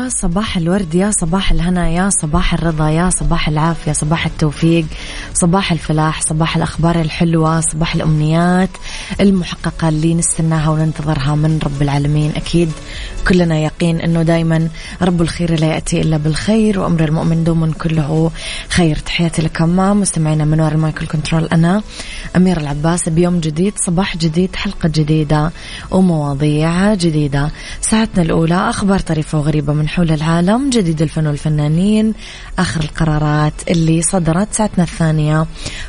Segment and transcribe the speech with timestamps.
[0.00, 4.86] يا صباح الورد يا صباح الهنا يا صباح الرضا يا صباح العافية صباح التوفيق
[5.34, 8.68] صباح الفلاح صباح الأخبار الحلوة صباح الأمنيات
[9.20, 12.32] المحققة اللي نستناها وننتظرها من رب العالمين.
[12.36, 12.72] أكيد
[13.28, 14.68] كلنا يقين أنه دايما
[15.02, 18.30] رب الخير لا يأتي إلا بالخير وأمر المؤمن دوما كله
[18.68, 18.96] خير.
[18.96, 21.82] تحياتي لكم مستمعينا من وراء المايكل كنترول أنا
[22.36, 23.08] أمير العباس.
[23.08, 25.50] بيوم جديد صباح جديد حلقة جديدة
[25.90, 27.50] ومواضيع جديدة.
[27.80, 32.14] ساعتنا الأولى أخبار طريفة وغريبة من حول العالم جديد الفن والفنانين
[32.58, 35.46] آخر القرارات اللي صدرت ساعتنا الثانية.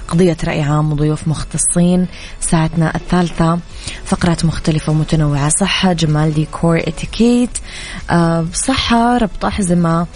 [0.07, 2.07] قضية رأي عام وضيوف مختصين
[2.39, 3.59] ساعتنا الثالثة.
[4.05, 7.49] فقرات مختلفة ومتنوعة صحة جمال ديكور اتيكيت
[8.09, 10.07] آه، صحة ربط أحزمة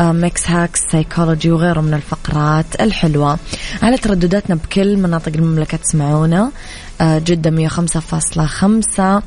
[0.00, 3.38] mix hacks psychology وغيره من الفقرات الحلوة.
[3.82, 6.42] على تردداتنا بكل مناطق المملكة تسمعونا.
[6.42, 6.50] آه،
[7.02, 9.22] جدة 105.5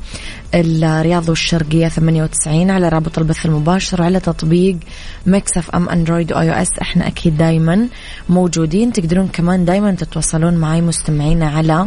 [0.54, 4.76] الرياض والشرقية 98 على رابط البث المباشر وعلى تطبيق
[5.26, 6.68] Mix FM Android و iOS.
[6.82, 7.88] إحنا أكيد دايما
[8.28, 8.92] موجودين.
[8.92, 11.86] تقدرون كمان دايما تتواصلون معي مستمعينا على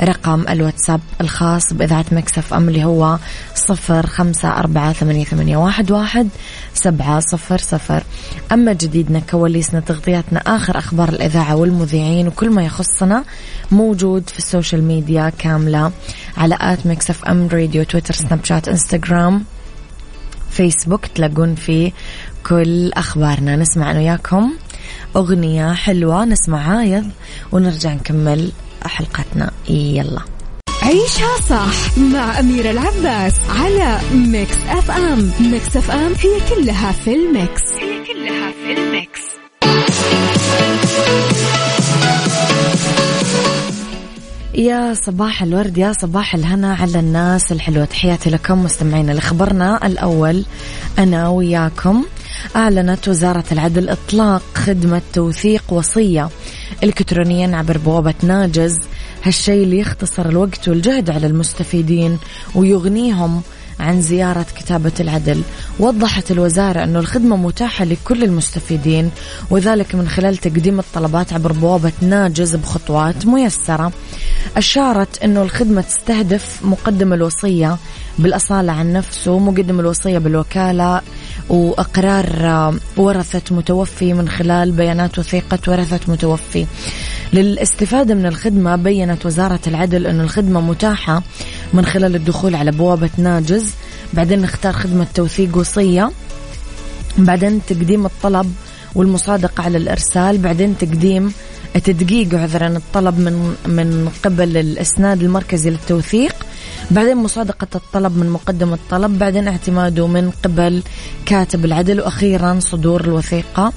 [0.00, 3.18] رقم الواتساب الخاص بإذاعة Mix FM اللي هو
[3.54, 6.28] صفر خمسة أربعة ثمانية, واحد
[6.74, 8.04] سبعة صفر صفر.
[8.52, 13.24] أما جديدنا كواليسنا تغطياتنا آخر أخبار الإذاعة والمذيعين وكل ما يخصنا
[13.72, 15.13] موجود في ال social media.
[15.38, 15.92] كاملة
[16.36, 19.44] على at Mix FM Radio تويتر سناب شات انستغرام
[20.50, 21.92] فيسبوك تلاقون فيه
[22.46, 23.56] كل أخبارنا.
[23.56, 24.52] نسمع أنا وياكم.
[25.16, 27.10] أغنية حلوة نسمع عايض
[27.52, 28.52] ونرجع نكمل
[28.86, 29.50] حلقتنا.
[29.68, 30.20] يلا.
[30.82, 35.30] عيشها صح مع أميرة العباس على Mix FM.
[35.40, 37.62] Mix FM هي كلها في ال mix.
[37.80, 39.33] هي كلها في ال mix.
[44.58, 47.84] يا صباح الورد يا صباح الهنا على الناس الحلوة.
[47.84, 50.44] تحياتي لكم مستمعينا لخبرنا الأول
[50.98, 52.04] أنا وياكم.
[52.56, 56.28] أعلنت وزارة العدل إطلاق خدمة توثيق وصية
[56.82, 58.78] إلكترونيا عبر بوابة ناجز.
[59.24, 62.18] هالشيء اللي يختصر الوقت والجهد على المستفيدين
[62.54, 63.42] ويغنيهم.
[63.80, 65.42] عن زيارة كتابة العدل.
[65.78, 69.10] وضحت الوزارة أنه الخدمة متاحة لكل المستفيدين
[69.50, 73.92] وذلك من خلال تقديم الطلبات عبر بوابة ناجز بخطوات ميسرة.
[74.56, 77.76] أشارت أنه الخدمة تستهدف مقدم الوصية
[78.18, 81.00] بالأصالة عن نفسه مقدم الوصية بالوكالة
[81.48, 86.66] وإقرار ورثة متوفي من خلال بيانات وثيقة ورثة متوفي.
[87.32, 91.22] للاستفادة من الخدمة بينت وزارة العدل أن الخدمة متاحة
[91.74, 93.74] من خلال الدخول على بوابة ناجز.
[94.12, 96.10] بعدين نختار خدمة توثيق وصية.
[97.18, 98.52] بعدين تقديم الطلب
[98.94, 100.38] والمصادقة على الإرسال.
[100.38, 101.32] بعدين تقديم
[101.84, 106.34] تدقيق عذرا الطلب من من قبل الإسناد المركزي للتوثيق.
[106.90, 109.18] بعدين مصادقة الطلب من مقدم الطلب.
[109.18, 110.82] بعدين اعتماده من قبل
[111.26, 112.00] كاتب العدل.
[112.00, 113.72] وأخيرا صدور الوثيقة.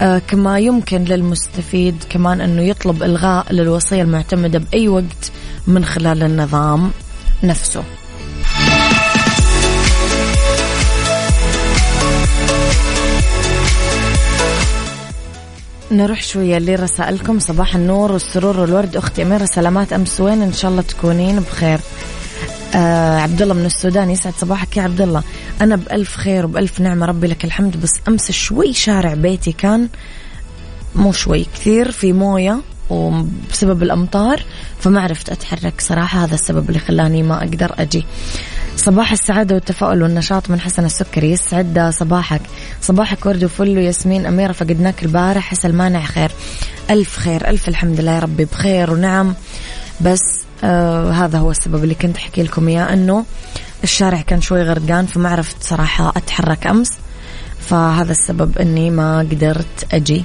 [0.00, 5.32] آه كما يمكن للمستفيد كمان أنه يطلب إلغاء للوصية المعتمدة بأي وقت
[5.66, 6.90] من خلال النظام.
[7.42, 7.84] نفسه.
[15.90, 17.38] نروح شوية لرسائلكم.
[17.38, 18.96] صباح النور والسرور والورد.
[18.96, 19.92] أختي أميرة سلامات.
[19.92, 21.80] أمس وين؟ إن شاء الله تكونين بخير.
[22.74, 25.22] آه عبد الله من السودان يسعد صباحك يا عبد الله
[25.60, 27.76] أنا بألف خير وبألف نعمة ربي لك الحمد.
[27.76, 29.88] بس أمس شوي شارع بيتي كان
[30.94, 32.60] مو شوي كثير في موية.
[32.90, 34.42] وبسبب الأمطار
[34.80, 36.24] فما عرفت أتحرك صراحة.
[36.24, 38.06] هذا السبب اللي خلاني ما أقدر أجي.
[38.76, 41.30] صباح السعادة والتفاؤل والنشاط من حسن السكري.
[41.30, 42.40] يسعد صباحك.
[42.82, 45.54] صباحك ورد وفل وياسمين أميرة فقدناك البارح.
[45.64, 46.30] المانع خير.
[46.90, 47.48] ألف خير.
[47.48, 49.34] ألف الحمد لله يا ربي بخير ونعم.
[50.00, 50.22] بس
[50.64, 53.24] آه هذا هو السبب اللي كنت أحكي لكم إياه أنه
[53.84, 56.90] الشارع كان شوي غرقان فما عرفت صراحة أتحرك أمس.
[57.60, 60.24] فهذا السبب أني ما قدرت أجي.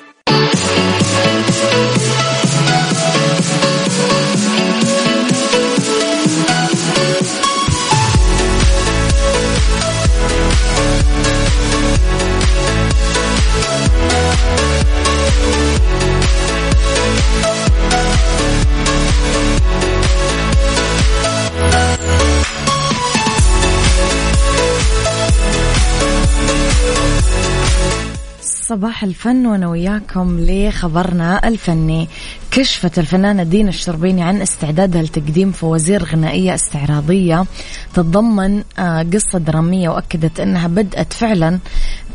[28.71, 32.07] صباح الفن وأنا وياكم لخبرنا الفني.
[32.51, 37.45] كشفت الفنانة دينا الشربيني عن استعدادها لتقديم فوازير غنائية استعراضية
[37.93, 41.59] تتضمن آه، قصة درامية وأكدت أنها بدأت فعلا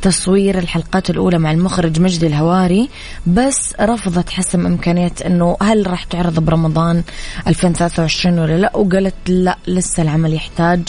[0.03, 2.89] تصوير الحلقات الأولى مع المخرج مجدي الهواري.
[3.27, 7.03] بس رفضت حسم إمكانية أنه هل راح تعرض برمضان
[7.47, 10.81] 2023 ولا لا؟ وقالت لا لسه العمل يحتاج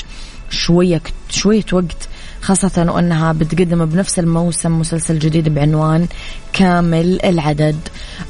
[0.49, 2.09] شوية شوية وقت.
[2.47, 6.07] خاصة وأنها بتقدم بنفس الموسم مسلسل جديد بعنوان
[6.53, 7.75] كامل العدد.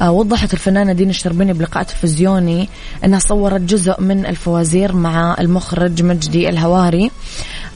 [0.02, 2.70] آه، وضحت الفنانة دين الشربيني بلقاء تلفزيوني
[3.06, 7.12] أنها صورت جزء من الفوازير مع المخرج مجدي الهواري.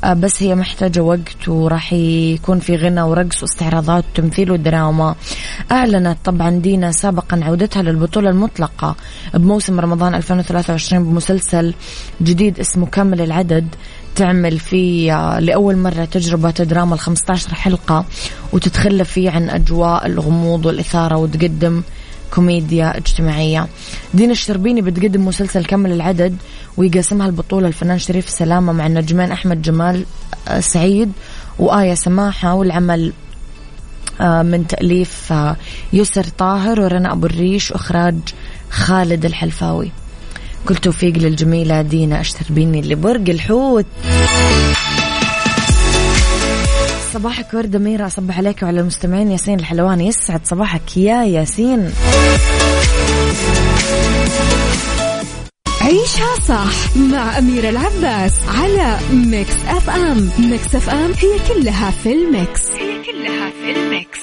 [0.04, 5.16] آه، بس هي محتاجة وقت وراح يكون في غنى ورقص واستعراضات وتمثيل ودراما.
[5.72, 8.96] أعلنت طبعا دينا سابقا عودتها للبطولة المطلقة
[9.34, 11.74] بموسم رمضان 2023 بمسلسل
[12.22, 13.68] جديد اسمه كامل العدد.
[14.16, 18.06] تعمل فيه آه، لأول مرة تجربة دراما ال 15 حلقة
[18.54, 21.82] وتتخلى فيه عن أجواء الغموض والإثارة وتقدم
[22.34, 23.68] كوميديا اجتماعية.
[24.14, 26.38] دينا الشربيني بتقدم مسلسل كمل العدد
[26.78, 30.06] ويقاسمها البطولة الفنان شريف سلامة مع النجمين أحمد جمال
[30.48, 31.12] آه، سعيد
[31.60, 33.14] وآية سماحة والعمل
[34.22, 35.34] آه، من تأليف
[35.94, 38.16] يسر طاهر ورنا أبو الريش وإخراج
[38.70, 39.92] خالد الحلفاوي.
[40.68, 43.86] كل توفيق للجميلة دينا الشربيني اللي ببرج الحوت.
[47.14, 49.32] صباحك ورد أميرة أصبح عليك وعلى المستمعين.
[49.32, 50.98] ياسين الحلواني يسعد صباحك.
[50.98, 51.94] يا ياسين.
[55.82, 60.30] عيشها صح مع أميرة العباس على Mix FM.
[60.40, 62.62] Mix FM هي كلها في ال mix.
[62.72, 64.20] هي كلها في ال mix.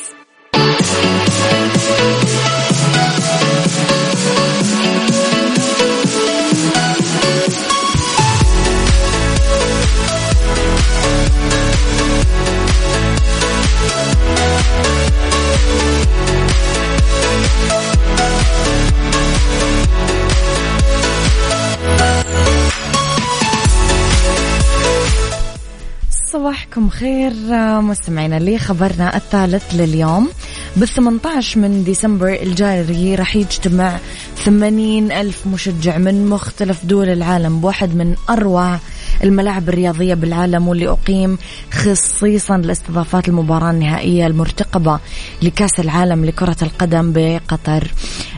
[26.90, 27.32] خير
[27.81, 30.29] مستمعينا لي خبرنا الثالث لليوم.
[30.76, 33.99] بال 18 من ديسمبر الجاري راح يجتمع
[34.44, 38.79] 80 ألف مشجع من مختلف دول العالم بواحد من أروع
[39.24, 41.38] الملاعب الرياضية بالعالم واللي أقيم
[41.72, 45.00] خصيصا لاستضافات المباراة النهائية المرتقبة
[45.42, 47.92] لكأس العالم لكرة القدم بقطر.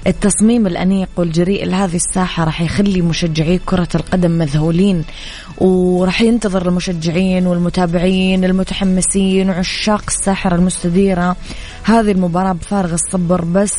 [0.06, 5.04] التصميم الأنيق والجريء لهذه الساحة راح يخلي مشجعي كرة القدم مذهولين
[5.58, 11.36] وراح ينتظر المشجعين والمتابعين المتحمسين وعشاق الساحرة المستديرة.
[11.84, 13.74] هذه المباراة بفارغ الصبر بس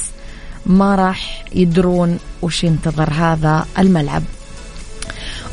[0.65, 4.23] ما راح يدرون وش ينتظر هذا الملعب.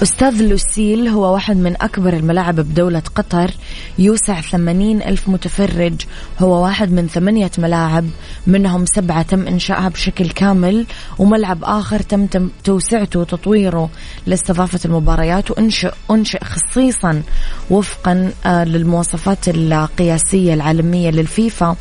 [0.02, 3.50] أستاذ لوسيل هو واحد من أكبر الملاعب بدولة قطر
[3.98, 5.94] يوسع 80 ألف متفرج
[6.38, 8.04] هو واحد من ثمانية ملاعب
[8.46, 10.86] منهم سبعة تم إنشائها بشكل كامل
[11.18, 13.90] وملعب آخر تم توسعته وتطويره
[14.26, 17.22] لاستضافة المباريات وأنشئ أنشئ خصيصا
[17.70, 21.76] وفقا آه، للمواصفات القياسية العالمية للفيفا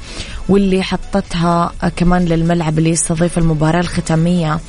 [0.50, 4.59] واللي حطتها آه، كمان للملعب اللي يستضيف المباراة الختامية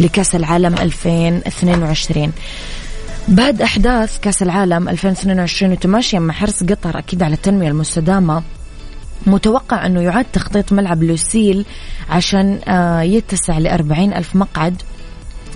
[0.00, 2.32] لكأس العالم 2022
[3.28, 8.42] بعد أحداث كأس العالم 2022 وتماشيا مع حرص قطر أكيد على التنمية المستدامة
[9.26, 11.64] متوقع أنه يعاد تخطيط ملعب لوسيل
[12.10, 14.82] عشان آه، يتسع لأربعين ألف مقعد.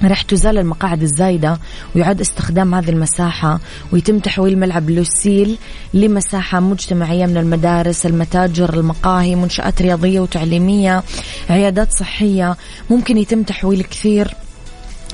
[0.05, 1.59] راح تزال المقاعد الزايدة
[1.97, 3.61] ويعاد استخدام هذه المساحة
[3.93, 5.59] ويتم تحويل ملعب لوسيل
[5.95, 11.02] لمساحة مجتمعية من المدارس المتاجر المقاهي منشآت رياضية وتعليمية
[11.50, 12.57] عيادات صحية.
[12.91, 14.35] ممكن يتم تحويل كثير.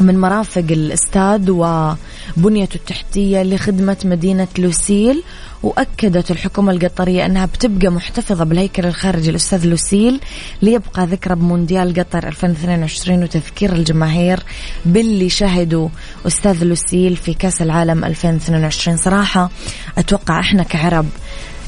[0.01, 5.23] من مرافق الاستاد وبنيته التحتية لخدمة مدينة لوسيل
[5.63, 10.21] وأكدت الحكومة القطرية أنها بتبقى محتفظة بالهيكل الخارجي الأستاذ لوسيل
[10.63, 14.41] ليبقى ذكرى بمونديال قطر 2022 وتذكير الجماهير
[14.87, 15.89] باللي شهدوا
[16.27, 19.51] أستاذ لوسيل في كأس العالم 2022 صراحة
[19.99, 21.07] أتوقع إحنا كعرب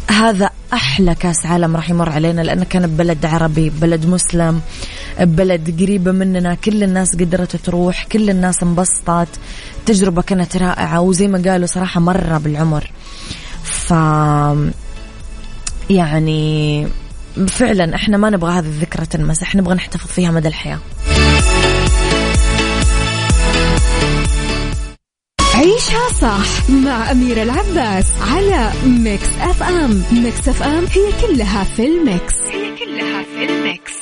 [0.08, 4.60] هذا أحلى كأس عالم راح يمر علينا لأنه كان ببلد عربي بلد مسلم
[5.20, 6.54] بلد قريبة مننا.
[6.54, 9.28] كل الناس قدرت تروح كل الناس انبسطت.
[9.86, 12.90] تجربة كانت رائعة وزي ما قالوا صراحة مرة بالعمر.
[13.62, 13.90] ف
[15.90, 16.86] يعني
[17.48, 20.78] فعلا إحنا ما نبغى هذه الذكرى تنمسح إحنا نبغى نحتفظ فيها مدى الحياة.
[26.20, 30.02] صح مع أميرة العباس على Mix FM.
[30.12, 32.34] Mix FM هي كلها في ال mix.
[32.52, 33.92] هي كلها في ال mix.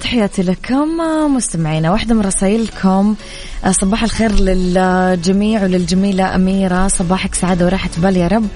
[0.00, 0.88] تحياتي لكم
[1.36, 1.90] مستمعينا.
[1.92, 3.14] واحدة من رسائلكم
[3.70, 6.88] صباح الخير للجميع وللجميلة أميرة.
[6.88, 8.46] صباحك سعادة وراحة بال يا رب.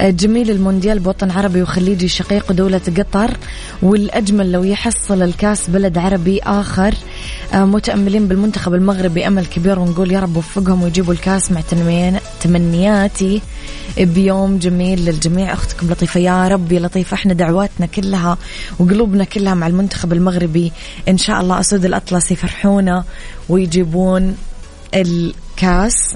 [0.00, 3.36] جميل المونديال بوطن عربي وخليجي شقيق دولة قطر
[3.82, 6.94] والأجمل لو يحصل الكاس بلد عربي آخر.
[7.54, 11.60] متأملين بالمنتخب المغربي أمل كبير ونقول يا رب وفقهم ويجيبوا الكاس مع
[12.42, 13.42] تمنياتي.
[13.98, 15.52] بيوم جميل للجميع.
[15.52, 16.20] أختكم لطيفة.
[16.20, 18.38] يا رب يا لطيفة إحنا دعواتنا كلها
[18.78, 20.72] وقلوبنا كلها مع المنتخب المغربي.
[21.08, 23.04] إن شاء الله أسود الأطلس يفرحونا
[23.48, 24.36] ويجيبون
[24.94, 26.14] الكاس.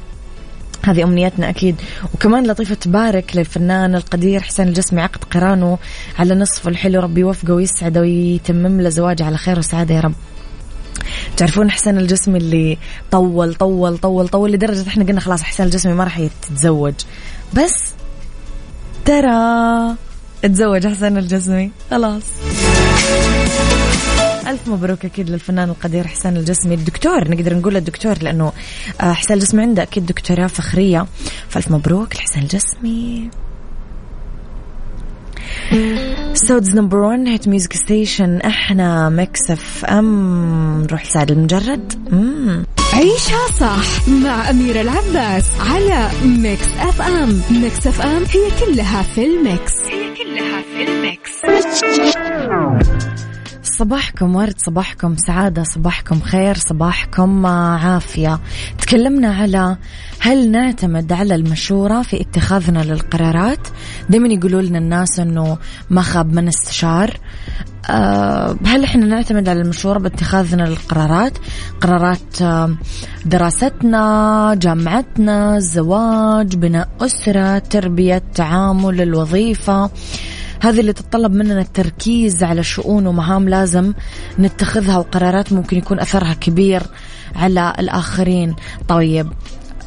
[0.83, 1.77] هذه أمنيتنا أكيد.
[2.15, 5.79] وكمان لطيفة تبارك للفنان القدير حسين الجسمي عقد قرانه
[6.19, 7.01] على نصف الحلو.
[7.01, 10.15] ربي يوفقه ويسعده ويتمم له زواجه على خير وسعادة يا رب.
[11.37, 12.79] تعرفون حسين الجسمي اللي
[13.11, 16.95] طول طول طول طول لدرجة إحنا قلنا خلاص حسين الجسمي ما راح يتزوج.
[17.55, 17.95] بس
[19.05, 19.95] ترى
[20.43, 21.71] تزوج حسين الجسمي.
[21.91, 22.23] خلاص.
[24.55, 26.75] ألف مبروك أكيد للفنان القدير حسين الجسمي.
[26.75, 28.53] الدكتور نقدر نقول الدكتور لأنه
[29.01, 31.07] آه، حسين الجسمي عنده أكيد دكتوراه فخرية.
[31.49, 33.31] فألف مبروك لحسين الجسمي.
[36.35, 40.83] Saudi's number 1 hit music station أحنا Mix FM.
[40.83, 42.09] نروح لسعد لمجرد.
[42.13, 42.65] مم.
[42.93, 49.73] عيشها صح مع أميرة العباس على Mix FM Mix FM هي كلها في ال mix.
[49.91, 51.31] هي كلها في ال mix.
[53.79, 58.41] صباحكم ورد صباحكم سعادة صباحكم خير صباحكم عافية.
[58.79, 59.77] تكلمنا على
[60.21, 63.69] هل نعتمد على المشورة في اتخاذنا للقرارات؟
[64.09, 65.59] دائما يقولوا لنا الناس إنه
[65.91, 67.17] ما خاب من استشار.
[67.91, 71.39] أه هل إحنا نعتمد على المشورة باتخاذنا للقرارات؟
[71.81, 72.77] قرارات أه
[73.25, 79.91] دراستنا جامعتنا الزواج بناء أسرة تربية تعامل الوظيفة.
[80.61, 83.93] هذه اللي تتطلب مننا التركيز على شؤون ومهام لازم
[84.39, 86.83] نتخذها وقرارات ممكن يكون أثرها كبير
[87.37, 88.55] على الآخرين.
[88.89, 89.33] طيب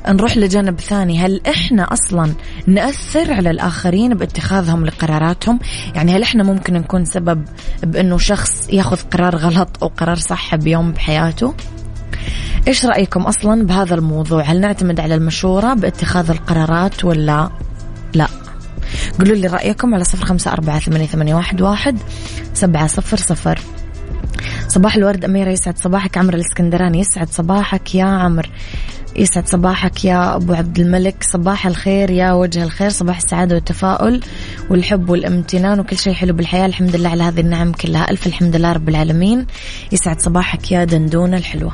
[0.07, 1.19] نروح لجانب ثاني.
[1.19, 2.33] هل إحنا أصلا
[2.67, 5.59] نأثر على الآخرين باتخاذهم لقراراتهم؟
[5.95, 7.45] يعني هل إحنا ممكن نكون سبب
[7.83, 11.53] بأنه شخص يأخذ قرار غلط أو قرار صح بيوم بحياته؟
[12.67, 17.49] إيش رأيكم أصلا بهذا الموضوع؟ هل نعتمد على المشورة باتخاذ القرارات ولا
[18.13, 18.27] لا؟
[19.19, 21.97] قولوا لي رأيكم على صفر خمسة أربعة ثمانية, واحد, واحد
[22.53, 23.59] سبعة صفر صفر.
[24.67, 26.17] صباح الورد أميرة يسعد صباحك.
[26.17, 28.49] عمر الإسكندراني يسعد صباحك يا عمر
[29.15, 31.23] يسعد صباحك يا أبو عبد الملك.
[31.23, 32.89] صباح الخير يا وجه الخير.
[32.89, 34.21] صباح السعادة والتفاؤل
[34.69, 36.65] والحب والامتنان وكل شيء حلو بالحياة.
[36.65, 38.11] الحمد لله على هذه النعم كلها.
[38.11, 39.45] ألف الحمد لله رب العالمين.
[39.91, 41.73] يسعد صباحك يا دندونة الحلوة.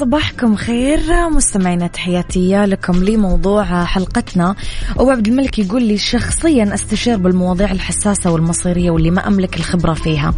[0.00, 1.28] صباحكم خير.
[1.30, 4.54] مستمعينا تحياتي لكم لموضوع حلقتنا.
[4.96, 10.34] أبو عبد الملك يقول لي شخصيا أستشير بالمواضيع الحساسة والمصيرية واللي ما أملك الخبرة فيها.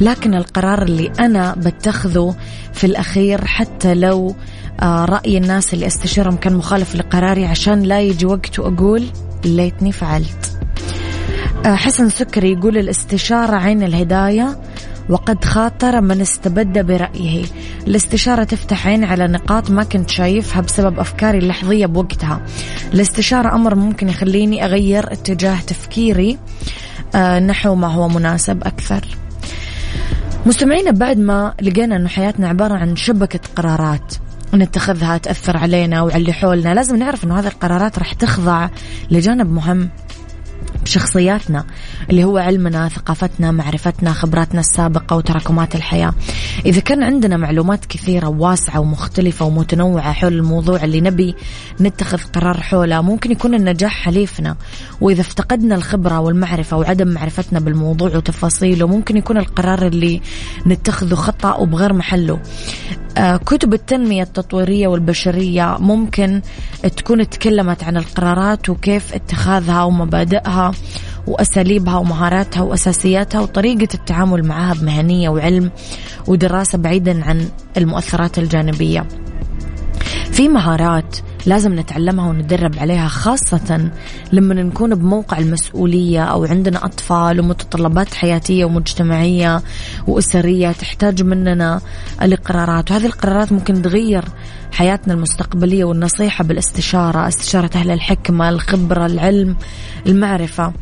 [0.00, 2.36] لكن القرار اللي أنا بتخذه
[2.72, 4.34] في الأخير حتى لو
[4.80, 9.06] آه، رأي الناس اللي أستشيرهم كان مخالف لقراري عشان لا يجي وقت وأقول
[9.44, 10.58] ليتني فعلت.
[11.66, 14.58] آه، حسن سكري يقول الاستشارة عين الهداية
[15.08, 17.44] وقد خاطر من استبد برأيه.
[17.86, 22.40] الاستشارة تفتح عين على نقاط ما كنت شايفها بسبب أفكاري اللحظية بوقتها.
[22.94, 26.38] الاستشارة أمر ممكن يخليني أغير اتجاه تفكيري
[27.14, 29.04] آه، نحو ما هو مناسب أكثر.
[30.46, 34.14] مستمعينا بعد ما لقينا أنه حياتنا عبارة عن شبكة قرارات
[34.54, 38.68] نتخذها تأثر علينا وعلى اللي حولنا لازم نعرف أنه هذه القرارات راح تخضع
[39.10, 39.88] لجانب مهم.
[40.86, 41.64] بشخصياتنا
[42.10, 46.14] اللي هو علمنا ثقافتنا معرفتنا خبراتنا السابقة وتراكمات الحياة.
[46.66, 51.34] إذا كان عندنا معلومات كثيرة واسعة ومختلفة ومتنوعة حول الموضوع اللي نبي
[51.80, 54.56] نتخذ قرار حوله ممكن يكون النجاح حليفنا.
[55.00, 60.20] وإذا افتقدنا الخبرة والمعرفة وعدم معرفتنا بالموضوع وتفاصيله ممكن يكون القرار اللي
[60.66, 62.40] نتخذه خطأ وبغير محله.
[63.18, 66.40] آه، كتب التنمية التطويرية والبشرية ممكن
[66.96, 70.72] تكون تكلمت عن القرارات وكيف اتخاذها ومبادئها.
[71.26, 75.70] وأساليبها ومهاراتها وأساسياتها وطريقة التعامل معها بمهنية وعلم
[76.26, 79.06] ودراسة بعيدا عن المؤثرات الجانبية.
[80.32, 81.16] في مهارات
[81.46, 83.90] لازم نتعلمها وندرب عليها خاصة
[84.32, 89.62] لما نكون بموقع المسؤولية أو عندنا أطفال ومتطلبات حياتية ومجتمعية
[90.06, 91.80] وأسرية تحتاج مننا
[92.22, 92.90] القرارات.
[92.90, 94.24] وهذه القرارات ممكن تغير
[94.72, 99.56] حياتنا المستقبلية والنصيحة بالاستشارة استشارة أهل الحكمة الخبرة العلم
[100.06, 100.72] المعرفة.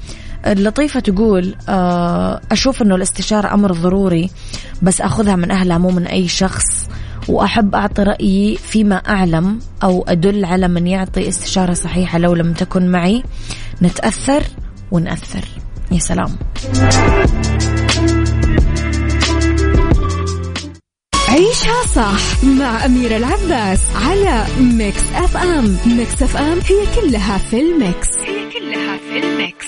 [0.46, 4.30] اللطيفة تقول آه، أشوف أنه الاستشارة أمر ضروري
[4.82, 6.88] بس أخذها من أهلها مو من أي شخص.
[7.28, 12.86] وأحب أعطي رأيي فيما أعلم أو أدل على من يعطي استشارة صحيحة لو لم تكن
[12.92, 13.22] معي.
[13.82, 14.42] نتأثر
[14.90, 15.44] ونأثر.
[15.92, 16.36] يا سلام.
[21.28, 25.76] عيشها صح مع أميرة العباس على Mix FM.
[25.86, 28.08] Mix FM هي كلها في ال Mix.
[28.18, 29.66] هي كلها في ال Mix.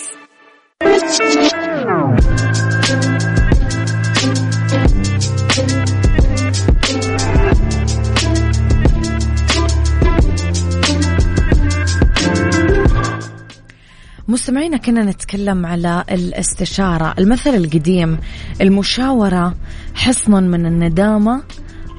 [14.28, 18.18] مستمعينا كنا نتكلم على الاستشارة المثل القديم
[18.61, 19.54] المشاورة
[19.95, 21.42] حصن من الندامة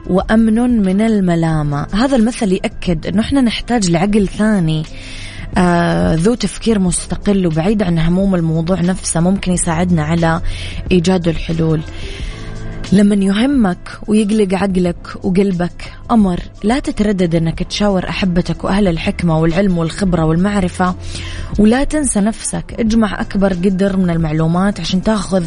[0.07, 1.87] وأمن من الملامة.
[1.93, 4.83] هذا المثل يأكد أنه إحنا نحتاج لعقل ثاني
[5.57, 10.41] آه ذو تفكير مستقل وبعيد عن هموم الموضوع نفسه ممكن يساعدنا على
[10.91, 11.81] إيجاد الحلول.
[12.91, 15.91] لما يهمك ويقلق عقلك وقلبك.
[16.11, 20.95] أمر لا تتردد أنك تشاور أحبتك وأهل الحكمة والعلم والخبرة والمعرفة
[21.59, 22.75] ولا تنسى نفسك.
[22.79, 25.45] اجمع أكبر قدر من المعلومات عشان تاخذ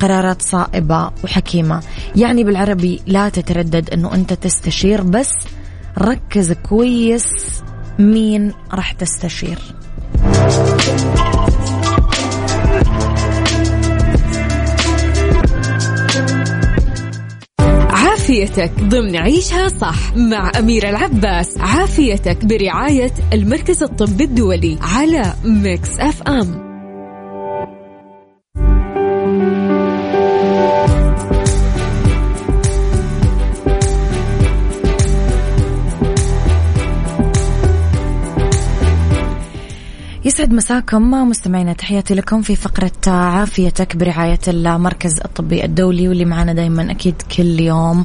[0.00, 1.80] قرارات صائبة وحكيمة.
[2.16, 5.30] يعني بالعربي لا تتردد أنه أنت تستشير بس
[5.98, 7.24] ركز كويس
[7.98, 9.58] مين راح تستشير.
[18.32, 21.58] عافيتك ضمن عيشها صح مع أميرة العباس.
[21.58, 26.71] عافيتك برعاية المركز الطبي الدولي على Mix FM.
[40.24, 46.90] يسعد مساكم مستمعينا تحياتي لكم في فقرة عافيتك برعاية المركز الطبي الدولي واللي معنا دايما
[46.90, 48.04] أكيد كل يوم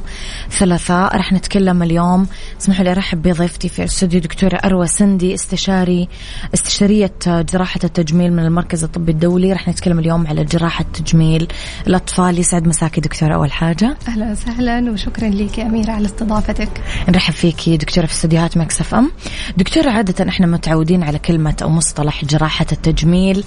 [0.50, 1.16] ثلاثاء.
[1.16, 2.26] رح نتكلم اليوم
[2.60, 6.08] اسمحوا لي أرحب بضيفتي في الاستوديو دكتورة أروى سندي استشاري
[6.54, 9.52] استشارية جراحة التجميل من المركز الطبي الدولي.
[9.52, 11.48] رح نتكلم اليوم على جراحة تجميل
[11.86, 12.38] الأطفال.
[12.38, 13.96] يسعد مساكي دكتورة أول حاجة.
[14.08, 16.82] أهلا وسهلا وشكرا لك أميرة على استضافتك.
[17.08, 19.10] نرحب فيكي دكتورة في استديوهات مكسف أم.
[19.56, 23.44] دكتورة عادة إحنا متعودين على كلمة أو مصطلح جراحة التجميل.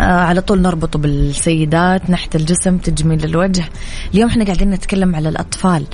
[0.00, 3.64] على طول نربطه بالسيدات نحت الجسم تجميل الوجه.
[4.14, 5.86] اليوم إحنا قاعدين نتكلم على الأطفال.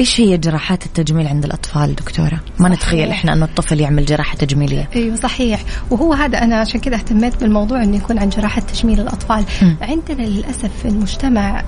[0.00, 2.72] إيش هي جراحات التجميل عند الأطفال دكتورة؟ ما صحيح.
[2.72, 4.88] نتخيل إحنا أنه الطفل يعمل جراحة تجميلية.
[4.96, 5.60] أيوة صحيح.
[5.90, 9.44] وهو هذا أنا عشان كذا اهتميت بالموضوع أنه يكون عن جراحة تجميل الأطفال.
[9.62, 9.74] م.
[9.80, 11.64] عندنا للأسف في المجتمع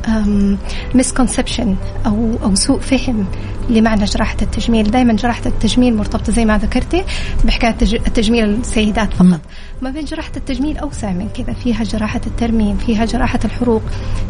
[0.94, 3.26] مسكونسبشن أو أو سوء فهم
[3.70, 4.90] لمعنى جراحة التجميل.
[4.90, 7.04] دائما جراحة التجميل مرتبطة زي ما ذكرتي
[7.44, 9.22] بحكاية التجميل السيدات فقط.
[9.22, 9.38] م.
[9.82, 13.82] ما بين جراحة التجميل أوسع من كذا فيها جراحة الترميم فيها جراحة الحروق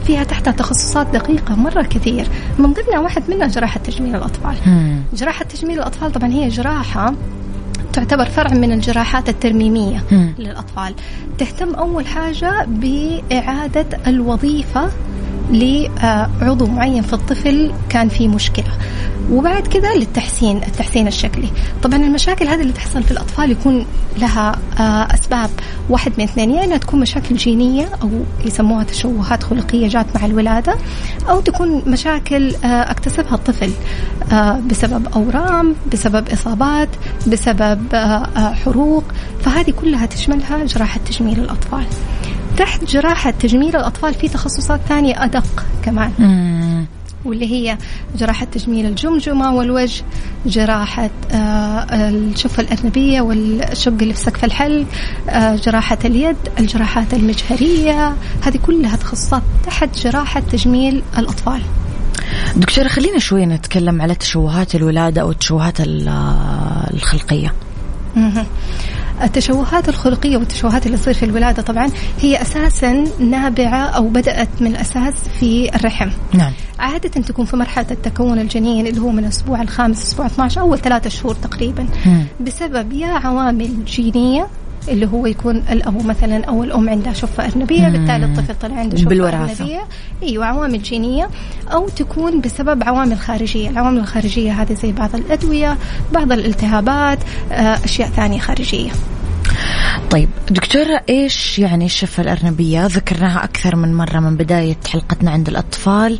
[0.06, 2.26] فيها تحتها تخصصات دقيقة مرة كثير
[2.58, 4.54] من ضمنها واحد منها جراحة تجميل الأطفال.
[5.14, 7.14] جراحة تجميل الأطفال طبعا هي جراحة
[7.92, 10.28] تعتبر فرع من الجراحات الترميمية م.
[10.38, 10.94] للأطفال
[11.38, 14.90] تهتم أول حاجة بإعادة الوظيفة
[15.50, 18.72] لعضو معين في الطفل كان فيه مشكلة.
[19.30, 21.48] وبعد كذا للتحسين التحسين الشكلي.
[21.82, 23.86] طبعا المشاكل هذه اللي تحصل في الأطفال يكون
[24.18, 25.50] لها آه، أسباب.
[25.90, 28.10] واحد من اثنين يا إنها تكون مشاكل جينية أو
[28.44, 30.74] يسموها تشوهات خلقية جات مع الولادة
[31.28, 33.70] أو تكون مشاكل آه، اكتسبها الطفل
[34.32, 36.88] آه، بسبب أورام بسبب إصابات
[37.26, 37.80] بسبب
[38.64, 39.04] حروق.
[39.44, 41.84] فهذه كلها تشملها جراحة تجميل الأطفال.
[42.58, 46.12] تحت جراحة تجميل الأطفال في تخصصات ثانية أدق كمان.
[47.24, 47.78] واللي هي
[48.16, 50.04] جراحة تجميل الجمجمة والوجه
[50.46, 54.86] جراحة آه، الشفة الأرنبية والشق اللي في سقف الحلق
[55.28, 58.14] آه، جراحة اليد الجراحات المجهرية.
[58.42, 61.62] هذه كلها تخصصات تحت جراحة تجميل الأطفال.
[62.56, 65.74] دكتورة خلينا شوي نتكلم على تشوهات الولادة أو التشوهات
[66.94, 67.52] الخلقية.
[69.22, 75.14] التشوهات الخلقية والتشوهات اللي تصير في الولادة طبعا هي أساسا نابعة أو بدأت من الأساس
[75.40, 76.08] في الرحم.
[76.34, 76.52] نعم.
[76.78, 81.10] عادة تكون في مرحلة التكون الجنين اللي هو من الأسبوع الخامس أسبوع 12 أول ثلاثة
[81.10, 81.86] شهور تقريبا.
[82.06, 82.24] مم.
[82.40, 84.46] بسبب يا عوامل جينية
[84.90, 89.08] اللي هو يكون الأب مثلا أو الأم عندها شفة أرنبية بالتالي الطفل طلع عنده شفة
[89.08, 89.64] بالوراثة.
[89.64, 89.80] أرنبية
[90.22, 91.28] أيوة عوامل جينية
[91.72, 93.70] أو تكون بسبب عوامل خارجية.
[93.70, 95.76] العوامل الخارجية هذه زي بعض الأدوية
[96.12, 97.18] بعض الالتهابات
[97.52, 98.90] آه، أشياء ثانية خارجية.
[100.10, 106.18] طيب دكتورة إيش يعني الشفة الأرنبية؟ ذكرناها أكثر من مرة من بداية حلقتنا عند الأطفال.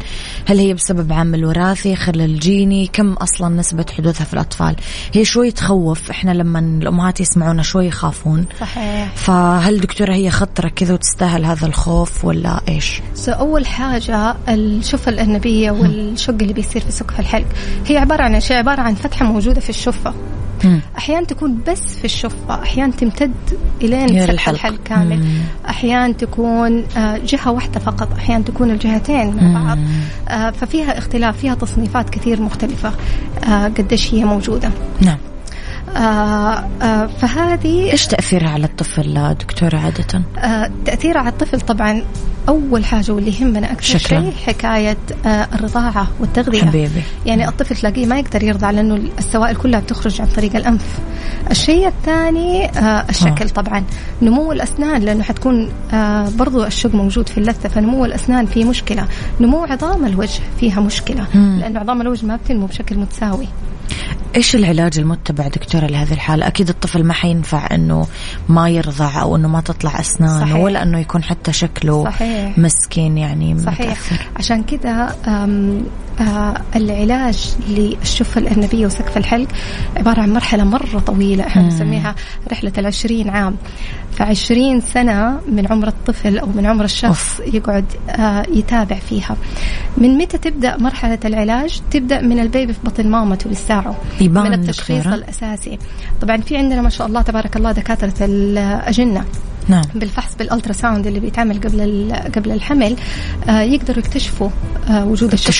[0.48, 4.76] هل هي بسبب عامل وراثي خلل جيني؟ كم أصلا نسبة حدوثها في الأطفال؟
[5.14, 6.10] هي شوي تخوف.
[6.10, 8.46] إحنا لما الأمهات يسمعونا شوي يخافون.
[8.60, 9.08] صحيح.
[9.14, 15.70] فهل دكتورة هي خطرة كذا وتستاهل هذا الخوف ولا إيش؟ سو أول حاجة الشفة الأرنبية
[15.70, 17.46] والشق اللي بيصير في سقف الحلق
[17.86, 20.14] هي عبارة عن شيء عبارة عن فتحة موجودة في الشفة.
[20.64, 20.80] مم.
[20.98, 23.32] أحيانا تكون بس في الشفة أحيانا تمتد
[23.82, 24.48] الين الحلق.
[24.48, 25.28] الحلق كامل.
[25.68, 29.78] أحيانا تكون آه، جهة واحدة فقط أحيانا تكون الجهتين مع بعض.
[30.28, 32.92] آه، ففيها اختلاف فيها تصنيفات كثير مختلفة
[33.48, 35.18] آه، قديش هي موجودة نعم
[35.96, 42.02] آه، آه، فهذه إيش تأثيرها على الطفل دكتورة عادة آه، تأثيرها على الطفل طبعا
[42.48, 43.98] أول حاجة واللي يهمنا شكراً.
[44.20, 46.62] شيء حكاية آه، الرضاعة والتغذية.
[46.64, 47.02] حبيبي.
[47.26, 50.98] يعني الطفل تلاقيه ما يقدر يرضع لأنه السوائل كلها بتخرج عن طريق الأنف.
[51.50, 53.84] الشيء الثاني آه، الشكل طبعا.
[54.22, 59.04] نمو الأسنان لأنه حتكون آه، برضو الشق موجود في اللثة فنمو الأسنان فيه مشكلة.
[59.40, 61.26] نمو عظام الوجه فيها مشكلة.
[61.34, 61.58] مم.
[61.60, 63.48] لأنه عظام الوجه ما بتنمو بشكل متساوي.
[64.38, 68.06] إيش العلاج المتبع دكتورة لهذه الحالة؟ أكيد الطفل ما حينفع إنه
[68.48, 70.56] ما يرضع أو إنه ما تطلع اسنانه صحيح.
[70.56, 72.58] ولا إنه يكون حتى شكله صحيح.
[72.58, 74.26] مسكين يعني صحيح متاثر.
[74.36, 75.16] عشان كذا
[76.20, 79.48] آه، العلاج للشفة الأرنبية وسقف الحلق
[79.96, 81.62] عبارة عن مرحلة مرة طويلة إحنا.
[81.62, 82.14] نسميها
[82.52, 83.56] رحلة العشرين عام
[84.12, 89.36] فعشرين سنة من عمر الطفل أو من عمر الشخص يقعد آه، يتابع فيها
[89.96, 93.96] من متى تبدأ مرحلة العلاج تبدأ من البيبي في بطن مامته لساعه
[94.30, 95.14] يبان من التشخيص دكتورة.
[95.14, 95.78] الأساسي.
[96.20, 99.24] طبعا في عندنا ما شاء الله تبارك الله دكاترة الأجنة.
[99.68, 99.84] نعم.
[99.94, 102.96] بالفحص بال ultrasound اللي بيتعمل قبل قبل الحمل
[103.48, 104.48] آه يقدروا يكتشفوا
[104.90, 105.50] آه وجود الشفة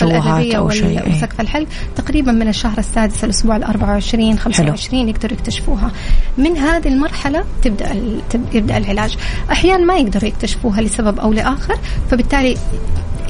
[0.70, 1.16] شيء، إيه.
[1.16, 1.66] وسقف الحلق.
[1.96, 5.90] تقريبا من الشهر السادس الأسبوع ال 24 25 يقدروا يكتشفوها.
[6.38, 8.02] من هذه المرحلة تبدأ
[8.52, 9.16] يبدأ العلاج.
[9.52, 11.78] أحيانا ما يقدروا يكتشفوها لسبب أو لآخر
[12.10, 12.56] فبالتالي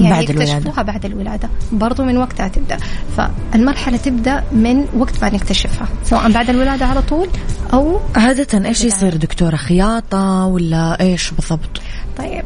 [0.00, 0.52] يعني بعد الولادة.
[0.52, 1.48] يكتشفوها بعد الولادة.
[1.72, 2.78] برضو من وقتها تبدأ.
[3.16, 5.88] فالمرحلة تبدأ من وقت ما نكتشفها.
[6.04, 7.28] سواء بعد الولادة على طول
[7.72, 11.80] أو عادة إيش يصير دكتورة؟ خياطة ولا إيش بالضبط؟
[12.18, 12.44] طيب.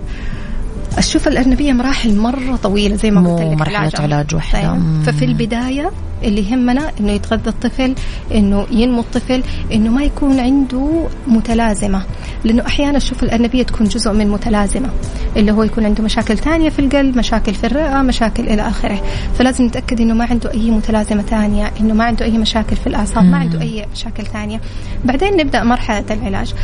[0.99, 3.59] الشوفة الأرنبية مراحل مرة طويلة زي ما قلت لك.
[3.59, 3.93] مرحلة.
[3.99, 4.73] علاج واحدة.
[4.73, 5.03] طيب.
[5.07, 5.91] ففي البداية
[6.23, 7.95] اللي يهمنا إنه يتغذى الطفل
[8.35, 12.03] إنه ينمو الطفل إنه ما يكون عنده متلازمة.
[12.45, 14.89] لأنه أحيانا الشوفة الأرنبية تكون جزء من متلازمة.
[15.37, 19.03] اللي هو يكون عنده مشاكل ثانية في القلب مشاكل في الرئة مشاكل إلى آخره.
[19.39, 23.25] فلازم نتأكد إنه ما عنده أي متلازمة ثانية إنه ما عنده أي مشاكل في الأعصاب
[23.25, 24.61] ما عنده أي مشاكل ثانية
[25.05, 26.55] بعدين نبدأ مرحلة العلاج.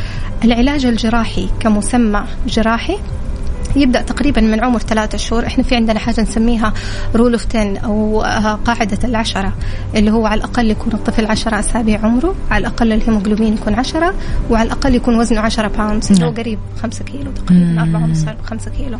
[0.43, 2.97] العلاج الجراحي كمسمى جراحي
[3.75, 5.45] يبدأ تقريبا من عمر ثلاثة شهور.
[5.45, 6.73] إحنا في عندنا حاجة نسميها
[7.15, 8.21] rule of 10 أو
[8.65, 9.53] قاعدة العشرة
[9.95, 14.13] اللي هو على الأقل يكون الطفل 10 أسابيع عمره على الأقل الهيموجلوبين يكون 10
[14.49, 16.39] وعلى الأقل يكون وزنه 10 pounds اللي هو نعم.
[16.39, 18.97] قريب 5 كيلو تقريبا 4 ونص 5 كيلو.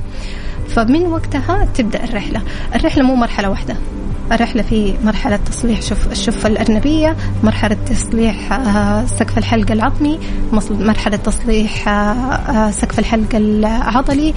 [0.69, 2.41] فمن وقتها تبدأ الرحلة.
[2.75, 3.75] الرحلة مو مرحلة واحدة.
[4.31, 10.19] الرحلة في مرحلة تصليح شف الشفة الأرنبية مرحلة تصليح آه، سقف الحلق العظمي
[10.69, 14.33] مرحلة تصليح آه، آه، سقف الحلق العضلي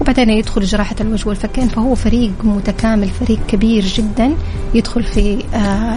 [0.00, 4.34] وبعدين يدخل جراحة الوجه والفكين فهو فريق متكامل فريق كبير جدا
[4.74, 5.44] يدخل في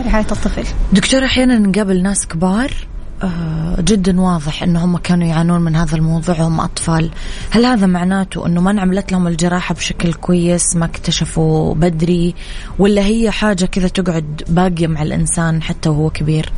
[0.06, 0.64] رعاية الطفل.
[0.94, 2.72] دكتورة أحيانا نقابل ناس كبار
[3.80, 7.12] جدا واضح انه هم كانوا يعانون من هذا الموضوع وهم أطفال.
[7.52, 12.36] هل هذا معناته إنه ما انعملت لهم الجراحة بشكل كويس ما اكتشفوا بدري
[12.80, 16.52] ولا هي حاجة كذا تقعد باقية مع الإنسان حتى وهو كبير؟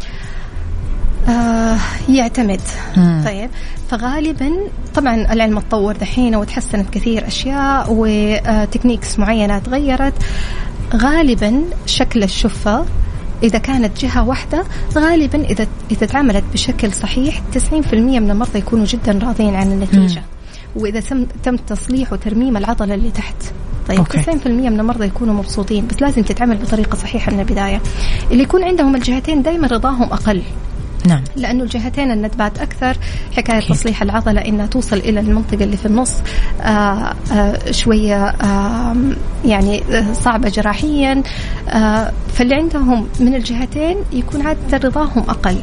[1.27, 1.77] آه
[2.09, 2.61] يعتمد.
[2.97, 3.21] مم.
[3.25, 3.49] طيب.
[3.89, 4.51] فغالبا
[4.95, 10.13] طبعا العلم تطور دحين وتحسنت كثير أشياء وتكنيكس معينة تغيرت.
[10.95, 12.85] غالبا شكل الشفة
[13.43, 14.63] إذا كانت جهة واحدة
[14.95, 20.23] غالبا إذا إذا تعاملت بشكل صحيح 90% من المرضى يكونوا جدا راضيين عن النتيجة.
[20.75, 23.35] وإذا تم تم تصليح وترميم العضلة اللي تحت.
[23.87, 24.21] المرضى أوكي.
[24.21, 27.81] 90% من المرضى يكونوا مبسوطين بس لازم تتعمل بطريقة صحيحة من البداية.
[28.31, 30.41] اللي يكون عندهم الجهتين دائما رضاهم أقل.
[31.05, 31.23] نعم.
[31.35, 32.97] لأنه الجهتين الندبات أكثر
[33.37, 33.59] حكاية.
[33.59, 36.13] تصليح العضلة إنها توصل إلى المنطقة اللي في النص
[36.61, 38.95] آآ آآ شوية آآ
[39.45, 41.23] يعني آه، صعبة جراحيا
[41.69, 45.57] آه، فاللي عندهم من الجهتين يكون عاده رضاهم أقل.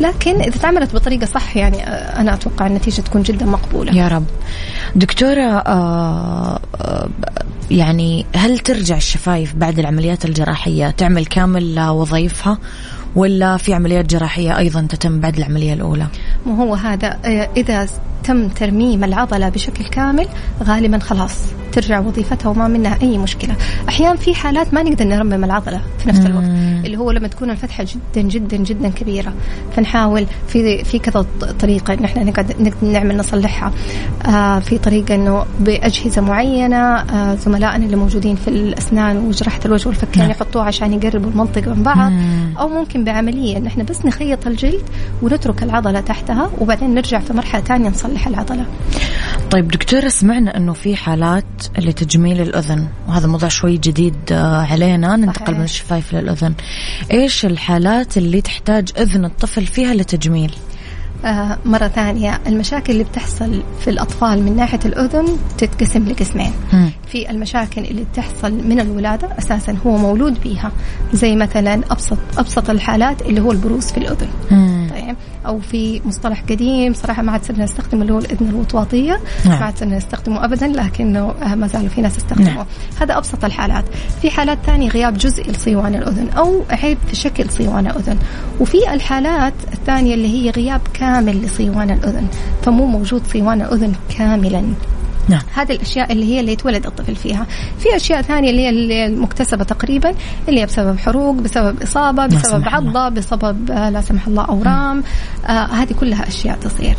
[0.00, 3.94] لكن إذا تعملت بطريقة صح يعني آه، أنا أتوقع النتيجة تكون جدا مقبولة.
[3.94, 4.24] يا رب.
[4.96, 7.08] دكتورة آه آه
[7.70, 12.58] يعني هل ترجع الشفايف بعد العمليات الجراحية تعمل كامل وظائفها
[13.16, 16.06] ولا في عمليات جراحية أيضا تتم بعد العملية الأولى؟
[16.46, 17.18] ما هو هذا.
[17.56, 17.88] إذا
[18.24, 20.26] تم ترميم العضلة بشكل كامل
[20.64, 21.36] غالبا خلاص.
[21.72, 23.54] ترجع وظيفتها وما منها أي مشكلة.
[23.88, 26.44] أحيانا في حالات ما نقدر نرمم العضلة في نفس الوقت
[26.84, 29.32] اللي هو لما تكون الفتحة جدا جدا جدا كبيرة.
[29.76, 31.26] فنحاول في في كذا
[31.60, 33.72] طريقة إن إحنا نقعد نقدر نعمل نصلحها.
[34.26, 40.22] آه في طريقة إنه بأجهزة معينة آه زملائنا اللي موجودين في الأسنان وجراحة الوجه والفكين
[40.22, 40.30] نعم.
[40.30, 42.12] يحطوها عشان يقربوا المنطقة من بعض.
[42.58, 44.82] أو ممكن بعملية إن إحنا بس نخيط الجلد
[45.22, 48.64] ونترك العضلة تحتها وبعدين نرجع في مرحلة ثانية نصلح العضلة.
[49.50, 51.44] طيب دكتورة سمعنا أنه في حالات
[51.78, 52.86] لتجميل الأذن.
[53.08, 55.16] وهذا موضوع شوي جديد آه، علينا.
[55.16, 55.54] ننتقل.
[55.54, 56.54] من الشفايف للأذن
[57.12, 60.54] إيش الحالات اللي تحتاج أذن الطفل فيها لتجميل؟
[61.24, 62.40] آه مرة ثانية.
[62.46, 66.52] المشاكل اللي بتحصل في الأطفال من ناحية الأذن تتقسم لقسمين.
[67.08, 70.72] في المشاكل اللي تحصل من الولادة أساسا هو مولود بيها.
[71.12, 74.28] زي مثلا أبسط أبسط الحالات اللي هو البروز في الأذن.
[74.50, 74.90] مم.
[74.90, 75.16] طيب.
[75.48, 79.58] أو في مصطلح قديم صراحة ما عاد صرنا نستخدمه اللي هو الإذن الوطواطيه نعم.
[79.58, 82.54] ما عاد صرنا نستخدمه ابدا لكنه ما زالوا في ناس يستخدموه.
[82.54, 82.66] نعم.
[83.00, 83.84] هذا أبسط الحالات.
[84.22, 88.18] في حالات ثانية غياب جزئي لصيوان الأذن أو عيب في شكل صيوان الأذن.
[88.60, 92.26] وفي الحالات الثانية اللي هي غياب كامل لصيوان الأذن.
[92.62, 94.64] فمو موجود صيوان الأذن كاملا.
[95.28, 95.40] نعم.
[95.54, 97.46] هذه الأشياء اللي هي اللي يتولد الطفل فيها.
[97.78, 100.14] في أشياء ثانية اللي هي المكتسبة تقريبا
[100.48, 102.68] اللي هي بسبب حروق بسبب إصابة بسبب.
[102.68, 105.04] عضة بسبب آه، لا سمح الله أورام.
[105.46, 106.96] آه هذه كلها أشياء تصير.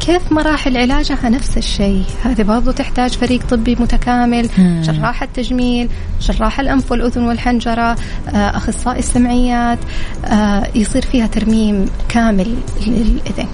[0.00, 2.04] كيف مراحل علاجها؟ نفس الشيء.
[2.24, 4.82] هذه برضو تحتاج فريق طبي متكامل مم.
[4.84, 5.88] جراح التجميل
[6.20, 7.96] جراح الأنف والأذن والحنجرة آه،
[8.34, 9.78] أخصائي السمعيات.
[10.24, 12.54] آه، يصير فيها ترميم كامل
[12.86, 13.48] للإذن.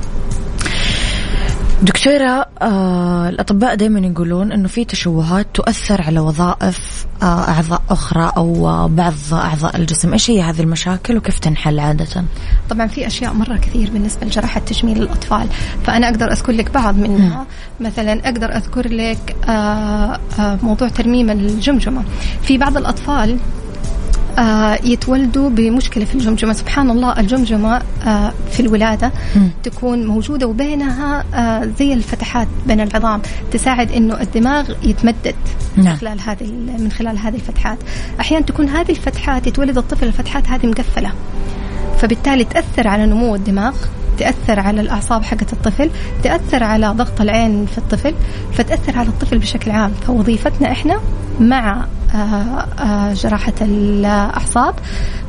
[1.82, 8.68] دكتورة آه الأطباء دائما يقولون أنه في تشوهات تؤثر على وظائف آه أعضاء أخرى أو
[8.68, 10.12] آه بعض أعضاء الجسم.
[10.12, 12.24] إيش هي هذه المشاكل وكيف تنحل عادة؟
[12.70, 15.46] طبعا في أشياء مرة كثير بالنسبة لجراحة تجميل الأطفال
[15.84, 17.46] فأنا أقدر أذكر لك بعض منها.
[17.80, 22.02] مثلا أقدر أذكر لك آه، آه، موضوع ترميم الجمجمة.
[22.42, 23.38] في بعض الأطفال
[24.38, 26.52] آه يتولدوا بمشكلة في الجمجمة.
[26.52, 29.50] سبحان الله الجمجمة آه في الولادة مم.
[29.62, 33.22] تكون موجودة وبينها آه زي الفتحات بين العظام.
[33.52, 35.34] تساعد إنه الدماغ يتمدد
[35.76, 35.86] نعم.
[35.86, 37.78] من خلال هذه من خلال هذه الفتحات.
[38.20, 41.12] أحيانا تكون هذه الفتحات يتولد الطفل الفتحات هذه مقفلة.
[41.98, 43.74] فبالتالي تأثر على نمو الدماغ
[44.18, 45.90] تأثر على الأعصاب حقت الطفل
[46.22, 48.14] تأثر على ضغط العين في الطفل
[48.52, 49.92] فتأثر على الطفل بشكل عام.
[50.06, 51.00] فوظيفتنا إحنا
[51.40, 51.86] مع
[53.14, 54.74] جراحة الأعصاب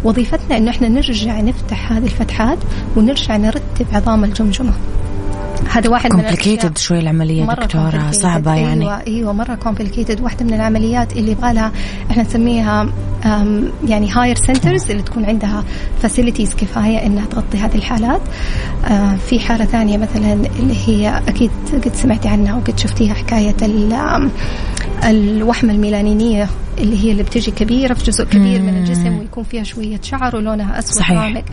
[0.03, 2.57] وظيفتنا إنه إحنا نرجع نفتح هذه الفتحات
[2.95, 4.73] ونرجع نرتب عظام الجمجمة.
[5.71, 8.13] هذا واحد من كومبليكيتد شوي العملية مرة دكتورة complicated.
[8.13, 8.85] صعبة يعني.
[8.85, 11.71] أيوه أيوه مرة complicated واحدة من العمليات اللي يبغى لها
[12.11, 12.89] إحنا نسميها
[13.87, 15.63] يعني higher centers اللي تكون عندها
[16.01, 18.21] facilities كفاية إنها تغطي هذه الحالات.
[18.85, 23.55] آه، في حالة ثانية مثلا اللي هي أكيد قد سمعتي عنها وقد شفتيها حكاية
[25.03, 29.43] ال- أم، الوحمة الميلانينية اللي هي اللي بتجي كبيرة في جزء كبير من الجسم ويكون
[29.43, 31.17] فيها شوية شعر ولونها أسود صحيح.
[31.17, 31.43] غامق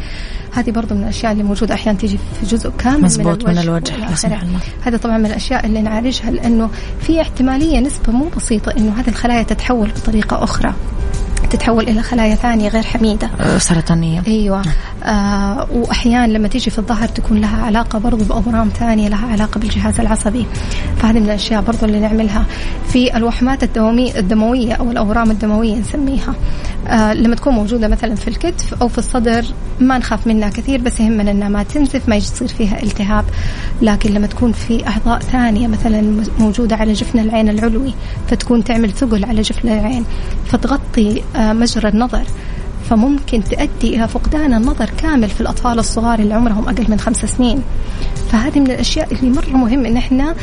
[0.53, 3.95] هذه برضو من الأشياء اللي موجودة أحيانا تيجي في جزء كامل مزبوط، من من الوجه،
[3.95, 4.15] الوجه.
[4.15, 4.59] سمح الله.
[4.83, 9.43] هذا طبعا من الأشياء اللي نعالجها لأنه في احتمالية نسبة مو بسيطة إنه هذه الخلايا
[9.43, 10.75] تتحول بطريقة أخرى
[11.51, 13.31] تتحول إلى خلايا ثانية غير حميدة.
[13.41, 14.23] آه، سرطانية.
[14.27, 14.63] أيوه.
[15.05, 20.01] آه وأحيانا لما تيجي في الظهر تكون لها علاقة برضو بأورام ثانية لها علاقة بالجهاز
[20.01, 20.47] العصبي.
[20.97, 22.45] فهذه من الأشياء برضو اللي نعملها
[22.89, 26.35] في الوحمات الدموية الدموية أو الأورام الدموية نسميها.
[26.93, 29.45] آه لما تكون موجودة مثلا في الكتف أو في الصدر
[29.81, 33.25] ما نخاف منها كثير بس يهمنا إنها ما تنزف ما يصير فيها التهاب.
[33.83, 37.95] لكن لما تكون في أعضاء ثانية مثلا موجودة على جفن العين العلوي
[38.29, 40.05] فتكون تعمل ثقل على جفن العين
[40.47, 42.25] فتغطي آه مجرى النظر.
[42.97, 47.63] فممكن تؤدي إلى فقدان النظر كامل في الأطفال الصغار اللي عمرهم أقل من خمس سنين.
[48.33, 50.35] فهذه من الأشياء اللي مرة مهم إن إحنا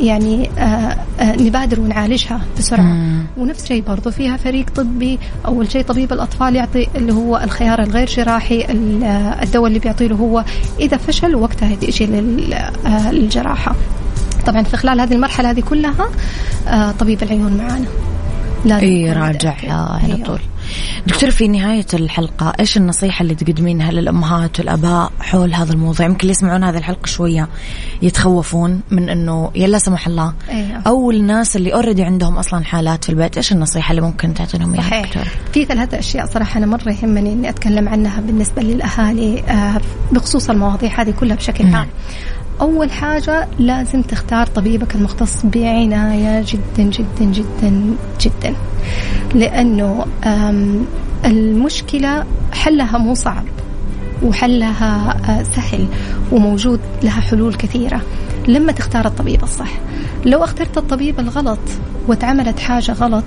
[0.00, 2.96] يعني آه، آه، نبادر ونعالجها بسرعة.
[3.36, 5.18] ونفس الشيء برضو فيها فريق طبي.
[5.46, 10.16] أول شيء طبيب الأطفال يعطي اللي هو الخيار الغير جراحي آه، الدواء اللي بيعطيه له
[10.16, 10.44] هو
[10.80, 12.54] إذا فشل وقتها يجي لل-
[12.86, 13.74] آه، للجراحة.
[14.46, 16.08] طبعا في خلال هذه المرحلة هذه كلها
[16.98, 17.86] طبيب العيون معانا.
[18.64, 19.54] لازم اي راجع.
[19.70, 20.26] على أيوه.
[20.26, 20.38] طول.
[21.06, 26.30] دكتور في نهاية الحلقة إيش النصيحة اللي تقدمينها للأمهات والآباء حول هذا الموضوع؟ يمكن اللي
[26.30, 27.48] يسمعون هذه الحلقة شوية
[28.02, 30.82] يتخوفون من أنه يلا سمح الله أيوه.
[30.86, 35.02] أو الناس اللي أوريدي عندهم أصلا حالات في البيت إيش النصيحة اللي ممكن تعطينهم إياها
[35.02, 39.80] دكتور؟ في ثلاثة أشياء صراحة أنا مرة يهمني إني أتكلم عنها بالنسبة للأهالي آه،
[40.12, 41.86] بخصوص المواضيع هذه كلها بشكل عام.
[42.60, 48.54] أول حاجة لازم تختار طبيبك المختص بعناية جدا جدا جدا جدا.
[49.34, 50.06] لأنه
[51.24, 53.44] المشكلة حلها مو صعب
[54.22, 55.86] وحلها آه، سهل
[56.32, 58.00] وموجود لها حلول كثيرة.
[58.48, 59.70] لما تختار الطبيب الصح
[60.26, 61.58] لو اخترت الطبيب الغلط
[62.08, 63.24] واتعملت حاجة غلط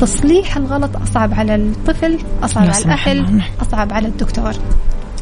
[0.00, 4.52] تصليح الغلط أصعب على الطفل أصعب على الأهل أصعب على الدكتور.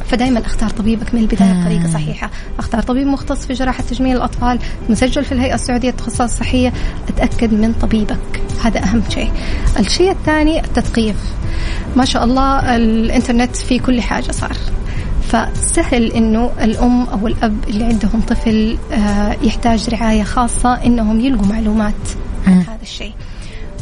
[0.09, 5.25] فدائما أختار طبيبك من البداية بطريقة صحيحة، أختار طبيب مختص في جراحة تجميل الأطفال، مسجل
[5.25, 6.73] في الهيئة السعودية للتخصصات الصحية،
[7.09, 9.33] أتأكد من طبيبك، هذا أهم شيء.
[9.79, 11.17] الشيء الثاني التثقيف.
[11.97, 14.57] ما شاء الله الإنترنت في كل حاجة صار.
[15.29, 21.95] فسهل إنه الأم أو الأب اللي عندهم طفل آه، يحتاج رعاية خاصة إنهم يلقوا معلومات
[22.47, 23.12] عن هذا الشيء.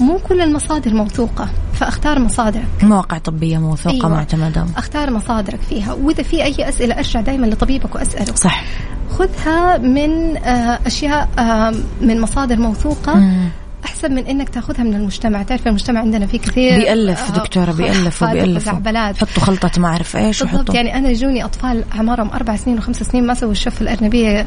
[0.01, 2.67] مو كل المصادر موثوقة فأختار مصادرك.
[2.83, 4.09] مواقع طبية موثوقة أيوة.
[4.09, 4.67] معتمدة.
[4.77, 8.35] أختار مصادرك فيها وإذا في أي أسئلة أرجع دائما لطبيبك وأسأله.
[8.35, 8.65] صح.
[9.11, 13.49] خذها من آه، أشياء آه، من مصادر موثوقة مم.
[13.85, 15.43] أحسن من إنك تأخذها من المجتمع.
[15.43, 18.69] تعرف المجتمع عندنا في كثير بيألف آه، دكتورة بيألف وبيألف.
[18.69, 20.75] حطوا خلطة ما أعرف إيش بالضبط.
[20.75, 24.47] يعني أنا جوني أطفال أعمارهم أربع سنين وخمس سنين ما سووا الشف الأرنبية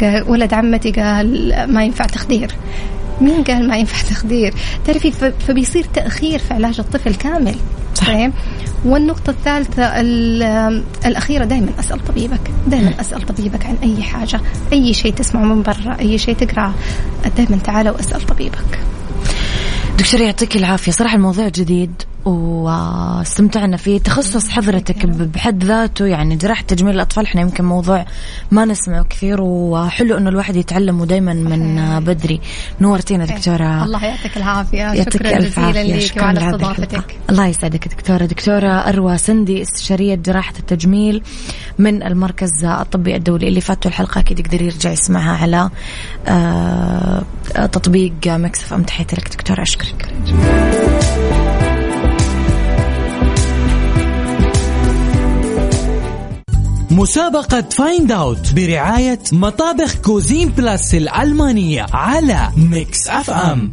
[0.00, 2.50] قال ولد عمتي قال ما ينفع تخدير.
[3.20, 4.54] مين قال ما ينفع تخدير؟
[4.86, 5.12] تعرفي
[5.46, 7.54] فبيصير تأخير في علاج الطفل كامل
[7.94, 8.30] صحيح؟
[8.84, 10.00] والنقطة الثالثة
[11.06, 14.40] الأخيرة دائما أسأل طبيبك دائما أسأل طبيبك عن أي حاجة
[14.72, 16.74] أي شيء تسمعه من برا أي شيء تقرأه
[17.36, 18.78] دائما تعال وأسأل طبيبك.
[19.98, 20.92] دكتور يعطيك العافية.
[20.92, 22.02] صراحة الموضوع جديد.
[22.26, 26.06] واستمتعنا فيه تخصص حضرتك بحد ذاته.
[26.06, 28.06] يعني جراحة تجميل الأطفال إحنا يمكن موضوع
[28.50, 32.40] ما نسمعه كثير وحلو إنه الواحد يتعلم دائما من بدري.
[32.80, 33.84] نورتينا دكتورة.
[33.84, 34.78] الله يعطيك العافية.
[34.78, 37.16] يعطيك شكرا ألف جزيلا لك وعلى استضافتك.
[37.30, 38.24] الله يسعدك دكتورة.
[38.24, 41.22] دكتورة أروى سندي استشارية جراحة التجميل
[41.78, 43.48] من المركز الطبي الدولي.
[43.48, 45.70] اللي فاتوا الحلقة أكيد يقدر يرجع يسمعها على
[46.28, 47.22] آه،
[47.54, 48.82] تطبيق مكسف أم.
[48.82, 49.62] تحياتي لك دكتورة.
[49.62, 50.12] أشكرك.
[56.96, 63.72] مسابقة Find Out برعاية مطابخ Cuisine Plus الألمانية على Mix FM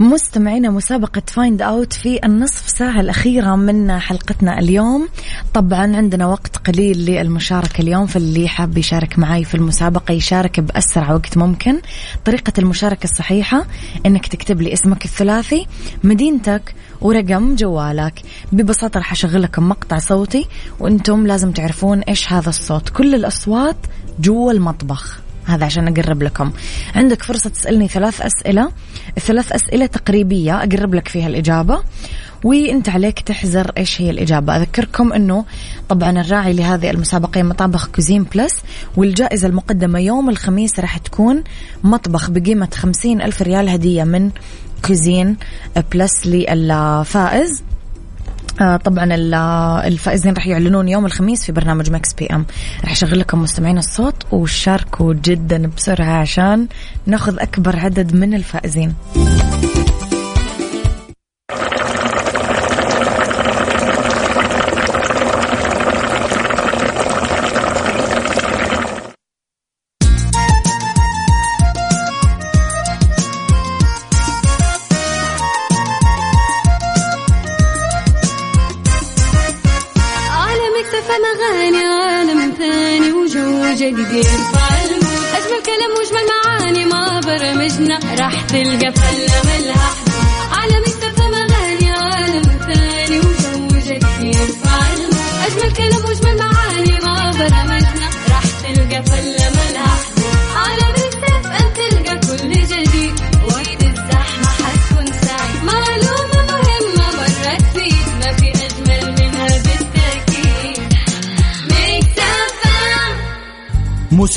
[0.00, 5.08] مستمعينا مسابقة Find Out في النصف ساعة الأخيرة من حلقتنا اليوم.
[5.54, 11.36] طبعا عندنا وقت قليل للمشاركة اليوم فاللي حاب يشارك معي في المسابقة يشارك بأسرع وقت
[11.36, 11.80] ممكن.
[12.24, 13.66] طريقة المشاركة الصحيحة
[14.06, 15.66] إنك تكتب لي اسمك الثلاثي
[16.04, 18.22] مدينتك ورقم جوالك.
[18.52, 20.46] ببساطة راح أشغل لكم مقطع صوتي
[20.80, 22.88] وأنتم لازم تعرفون إيش هذا الصوت.
[22.88, 23.76] كل الأصوات
[24.20, 25.20] جوا المطبخ.
[25.46, 26.52] هذا عشان أقرب لكم.
[26.94, 28.70] عندك فرصة تسألني ثلاث أسئلة
[29.16, 31.82] الثلاث أسئلة تقريبية أقرب لك فيها الإجابة
[32.44, 34.56] وإنت عليك تحزر إيش هي الإجابة.
[34.56, 35.44] أذكركم إنه
[35.88, 38.52] طبعا الراعي لهذه المسابقة مطابخ Cuisine Plus
[38.96, 41.44] والجائزة المقدمة يوم الخميس راح تكون
[41.84, 44.30] مطبخ بقيمة خمسين ألف ريال هدية من
[44.86, 45.36] Cuisine
[45.92, 47.62] Plus للفائز
[48.60, 49.08] آه طبعا
[49.86, 52.46] الفائزين راح يعلنون يوم الخميس في برنامج Mix PM.
[52.82, 56.66] راح أشغل لكم مستمعين الصوت وشاركوا جدا بسرعة عشان
[57.06, 58.94] ناخذ أكبر عدد من الفائزين.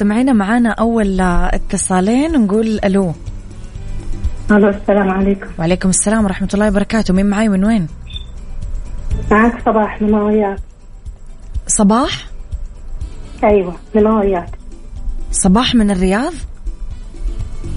[0.00, 3.12] مستمعينا معانا أول اتصالين نقول ألو.
[4.50, 5.46] ألو السلام عليكم.
[5.58, 7.14] وعليكم السلام ورحمة الله وبركاته.
[7.14, 7.86] مين معاي؟ من وين؟
[9.30, 10.60] معك صباح من ماويات
[11.66, 12.26] صباح؟
[13.44, 14.50] أيوه من ماويات
[15.32, 16.32] صباح من الرياض؟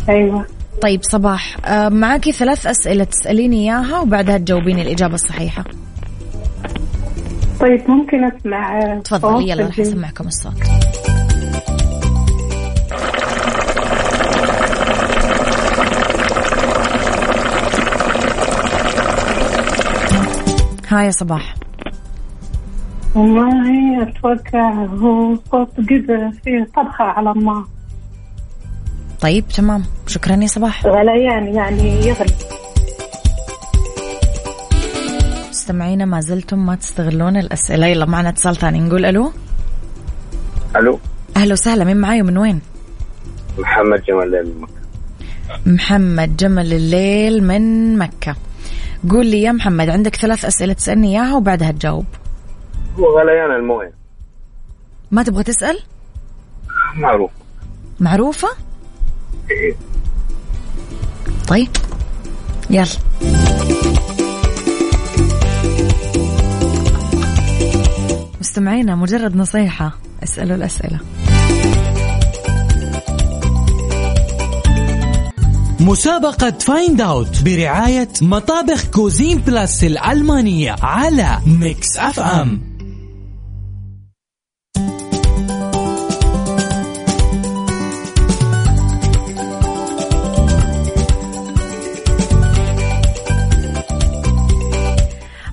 [0.09, 0.45] أيوه.
[0.82, 1.57] طيب صباح.
[1.65, 5.63] آه، معاكي ثلاث أسئلة تسأليني إياها وبعدها تجاوبيني الإجابة الصحيحة.
[7.59, 10.53] طيب ممكن أسمع آه، تفضلي يلا راح؟ أسمعكم الصوت.
[20.94, 21.56] هاي يا صباح.
[23.16, 27.66] والله أتوقع هو صوت قدر فيه طبخة على النار
[29.22, 29.84] طيب تمام.
[30.08, 30.86] شكرا يا صباح.
[30.86, 32.34] غليان يعني يغلي.
[35.50, 37.88] مستمعينا ما زلتم ما تستغلون الأسئلة.
[37.88, 38.80] يلا معنا اتصال ثاني.
[38.80, 39.32] نقول ألو.
[40.76, 41.00] ألو.
[41.38, 41.84] أهلا وسهلا.
[41.84, 42.62] مين معاي ومن وين؟
[43.58, 44.84] محمد جمال من مكة.
[45.66, 48.36] محمد جمل الليل من مكة.
[49.10, 52.06] قول لي يا محمد عندك ثلاث أسئلة تسألني إياها وبعدها تجاوب.
[52.99, 53.93] هو غليان الموية.
[55.12, 55.80] ما تبغى تسأل؟
[56.95, 57.32] معروف.
[57.99, 58.47] معروفة؟
[59.51, 59.76] إيه.
[61.47, 61.68] طيب.
[62.70, 62.86] يلا.
[68.39, 70.99] مستمعينا مجرد نصيحة أسألوا الأسئلة.
[75.84, 82.62] مسابقة Find Out برعاية مطابخ Cuisine Plus الألمانية على Mix FM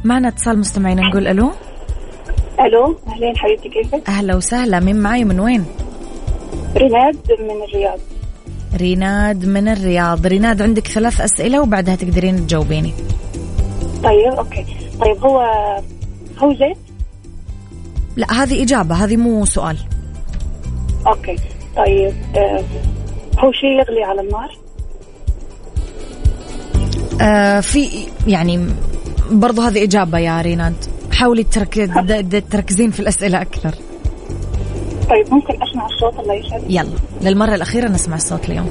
[0.05, 1.51] معنا اتصال مستمعينا نقول ألو.
[2.61, 5.64] ألو أهلين حبيبتي كيفك؟ أهلا وسهلا مين معاي من وين؟
[6.76, 7.99] ريناد من الرياض.
[8.76, 10.26] ريناد من الرياض.
[10.26, 12.94] ريناد عندك ثلاث أسئلة وبعدها تقدرين تجاوبيني.
[14.02, 14.64] طيب okay.
[15.00, 15.40] طيب هو
[16.38, 16.76] هو زيت؟
[18.16, 19.76] لا هذه إجابة هذه مو سؤال.
[21.07, 21.36] okay.
[21.76, 22.64] طيب آه
[23.38, 24.58] هو شيء يغلي على النار؟
[27.20, 27.88] آه في
[28.26, 28.66] يعني
[29.30, 30.74] برضو هذه إجابة يا ريناد.
[31.12, 31.44] حاولي
[32.50, 33.74] تركزين في الأسئلة أكثر.
[35.11, 36.90] طيب ممكن أسمع الصوت الله يسعدك؟ يلا
[37.22, 38.70] للمرة الأخيرة نسمع الصوت اليوم.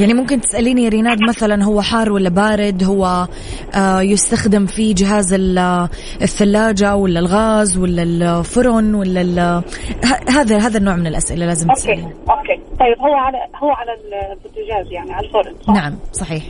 [0.00, 3.28] يعني ممكن تسأليني ريناد مثلا هو حار ولا بارد؟ هو
[3.74, 5.88] آه يستخدم في جهاز ال-
[6.22, 9.62] الثلاجة ولا الغاز ولا الفرن ولا ال-
[10.04, 12.61] ه- هذا هذا النوع من الأسئلة لازم okay تسألين okay.
[12.82, 13.92] طيب هو على هو على
[14.32, 16.44] البوتاجاز يعني على الفرن صح؟ نعم صحيح.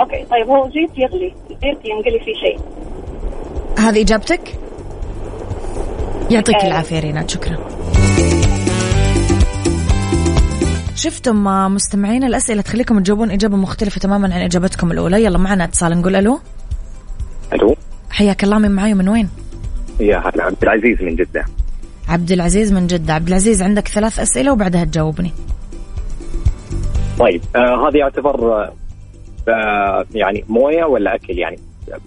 [0.00, 2.60] okay طيب هو زيت يغلي زيت ينقلي فيه شيء.
[3.78, 4.58] هذه إجابتك؟
[6.30, 6.66] يعطيك آه.
[6.66, 7.56] العافية ريناد شكرا.
[10.94, 15.24] شفتم آه، مستمعين الأسئلة تخليكم تجاوبون إجابة مختلفة تماما عن إجابتكم الأولى.
[15.24, 16.40] يلا معنا اتصال نقول ألو.
[17.52, 17.76] ألو.
[18.10, 19.28] حياك الله من معي من وين؟
[20.00, 21.44] يا هلا عبد العزيز من جدة.
[22.08, 23.14] عبد العزيز من جدة.
[23.14, 25.30] عبد العزيز عندك ثلاث أسئلة وبعدها تجاوبني.
[27.18, 28.70] طيب آه هذا يعتبر
[29.48, 31.58] آه يعني موية ولا أكل؟ يعني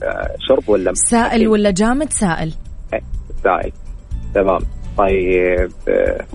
[0.04, 2.54] آه شرب ولا سائل أكل؟ ولا جامد؟ سائل.
[3.44, 3.72] سائل.
[4.34, 4.60] تمام.
[4.98, 6.26] طيب آه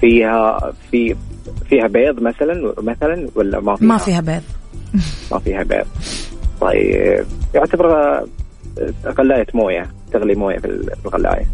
[0.00, 1.16] فيها في
[1.68, 4.42] فيها بيض مثلا مثلا ولا ما فيها؟ ما فيها بيض.
[5.32, 5.86] ما فيها بيض.
[6.60, 8.24] طيب يعتبر آه،
[9.06, 11.46] غلاية موية تغلي موية في الغلاية.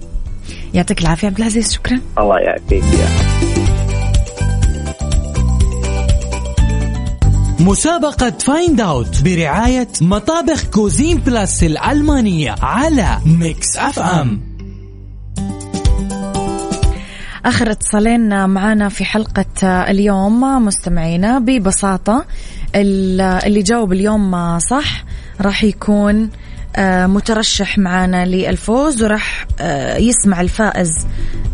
[0.75, 2.01] يعطيك العافية عبد العزيز شكرا.
[2.19, 2.83] الله يعافيك.
[2.85, 3.09] يا
[7.61, 14.41] مسابقة Find Out برعاية مطابخ Cuisine Plus الألمانية على Mix FM
[17.47, 19.47] آخر اتصالين معنا في حلقة
[19.91, 22.25] اليوم مستمعينا ببساطة
[22.75, 25.05] ال- اللي جاوب اليوم صح
[25.41, 26.31] راح يكون
[27.07, 31.07] مترشح معنا للفوز وراح آه، يسمع الفائز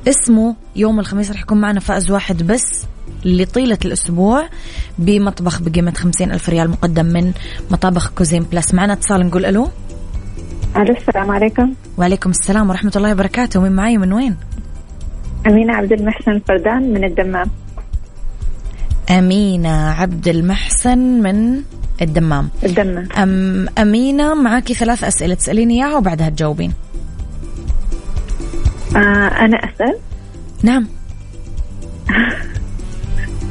[0.09, 0.57] اسمه.
[0.77, 2.85] يوم الخميس راح يكون معنا فائز واحد بس
[3.25, 4.49] لطيلة الأسبوع
[4.99, 7.33] بمطبخ بقيمة خمسين ألف ريال مقدم من
[7.71, 9.69] مطابخ Cuisine Plus معنا اتصال نقول ألو.
[10.77, 11.75] ألو السلام عليكم.
[11.99, 13.61] وعليكم السلام ورحمة الله وبركاته.
[13.61, 14.37] من معي؟ من وين؟
[15.47, 17.51] أمينة عبد المحسن فردان من الدمام.
[19.11, 21.63] أمينة عبد المحسن من
[22.03, 22.51] الدمام.
[22.65, 23.09] الدمام.
[23.13, 25.35] أم أمينة معاكي ثلاث أسئلة.
[25.35, 26.73] تسأليني إياها وبعدها تجاوبين.
[28.97, 29.99] آه أنا أسأل؟
[30.63, 30.87] نعم.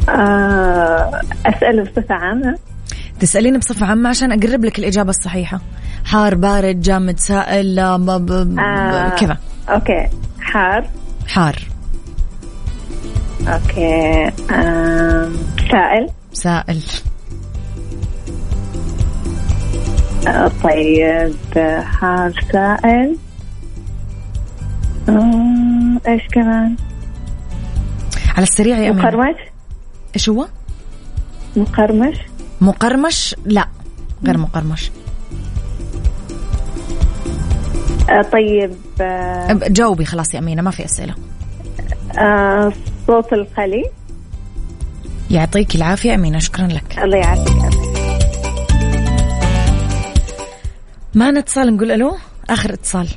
[0.10, 2.58] آه أسأل بصفة عامة.
[3.20, 5.62] تسأليني بصفة عامة عشان أقرب لك الإجابة الصحيحة.
[6.06, 7.96] حار بارد جامد سائل آه،
[8.60, 9.10] آه.
[9.16, 9.38] كذا.
[9.70, 10.08] Okay.
[10.42, 10.90] حار.
[11.28, 11.56] حار.
[13.48, 14.32] Okay.
[14.52, 15.34] آم،
[15.72, 16.10] سائل.
[16.34, 16.84] سائل.
[20.64, 21.36] طيب
[21.84, 23.18] حار سائل.
[25.10, 26.76] آم، إيش كمان؟
[28.36, 29.36] على السريع يا أمين مقرمش؟
[30.16, 30.48] إيش هو؟
[31.56, 32.18] مقرمش؟
[32.62, 33.68] مقرمش؟ لا
[34.26, 34.92] غير مقرمش.
[38.10, 41.16] آه، طيب آه، جاوبي خلاص يا أمينة ما في أسئلة.
[42.18, 42.74] آه،
[43.08, 43.84] صوت القلي
[45.32, 47.00] يعطيك العافية أمينة شكرا لك.
[47.00, 47.67] الله يعافيك.
[51.18, 52.18] معنا اتصال نقول ألو؟
[52.50, 53.08] آخر اتصال.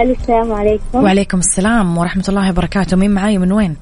[0.00, 1.04] ألو السلام عليكم.
[1.04, 2.96] وعليكم السلام ورحمة الله وبركاته.
[2.96, 3.76] مين معاي؟ من وين؟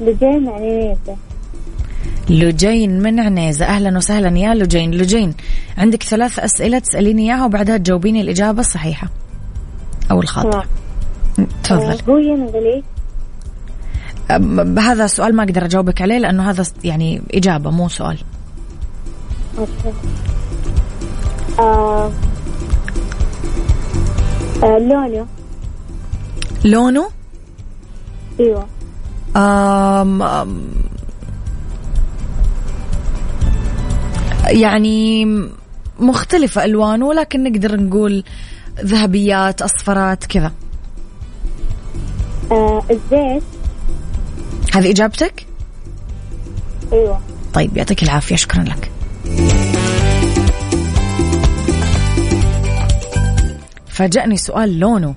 [0.00, 1.16] لجين عنيزة
[2.30, 4.90] لجين من عنيزة أهلا وسهلا يا لجين.
[4.90, 5.34] لجين
[5.78, 9.08] عندك ثلاث أسئلة تسأليني إياها وبعدها تجاوبيني الإجابة الصحيحة.
[10.10, 10.64] أو الخاطئة
[11.64, 11.98] تفضل.
[12.08, 12.82] هو ينغلي
[14.30, 18.18] أم- هذا سؤال ما أقدر أجاوبك عليه لأنه هذا يعني إجابة مو سؤال.
[19.58, 19.92] أوكي.
[21.58, 22.10] آه.
[24.62, 25.26] آه لونه
[26.64, 27.10] لونه
[28.40, 28.66] أيوه.
[29.36, 30.68] أم أم.
[34.46, 35.24] يعني
[36.00, 38.24] مختلفة ألوانه ولكن نقدر نقول
[38.80, 40.52] ذهبيات أصفرات كذا.
[42.52, 43.42] آه الزيت.
[44.74, 45.46] هذه إجابتك؟
[46.92, 47.20] أيوه.
[47.54, 48.90] طيب يعطيك العافية شكرا لك.
[53.98, 55.14] فاجأني سؤال لونه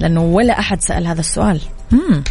[0.00, 1.60] لأنه ولا أحد سأل هذا السؤال
[1.92, 2.24] مم.